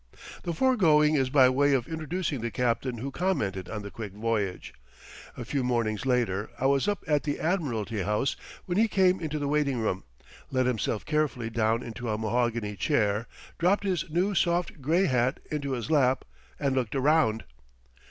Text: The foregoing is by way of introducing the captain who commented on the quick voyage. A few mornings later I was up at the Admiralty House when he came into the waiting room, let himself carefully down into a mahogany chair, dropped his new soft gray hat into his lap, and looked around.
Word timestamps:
The 0.41 0.53
foregoing 0.55 1.13
is 1.13 1.29
by 1.29 1.47
way 1.49 1.73
of 1.75 1.87
introducing 1.87 2.41
the 2.41 2.49
captain 2.49 2.97
who 2.97 3.11
commented 3.11 3.69
on 3.69 3.83
the 3.83 3.91
quick 3.91 4.13
voyage. 4.13 4.73
A 5.37 5.45
few 5.45 5.63
mornings 5.63 6.07
later 6.07 6.49
I 6.57 6.65
was 6.65 6.87
up 6.87 7.03
at 7.05 7.21
the 7.21 7.39
Admiralty 7.39 8.01
House 8.01 8.35
when 8.65 8.79
he 8.79 8.87
came 8.87 9.19
into 9.19 9.37
the 9.37 9.47
waiting 9.47 9.77
room, 9.77 10.03
let 10.49 10.65
himself 10.65 11.05
carefully 11.05 11.51
down 11.51 11.83
into 11.83 12.09
a 12.09 12.17
mahogany 12.17 12.75
chair, 12.75 13.27
dropped 13.59 13.83
his 13.83 14.09
new 14.09 14.33
soft 14.33 14.81
gray 14.81 15.05
hat 15.05 15.39
into 15.51 15.73
his 15.73 15.91
lap, 15.91 16.25
and 16.59 16.73
looked 16.73 16.95
around. 16.95 17.43